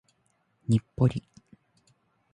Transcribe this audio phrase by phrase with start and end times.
[0.67, 1.23] 日暮里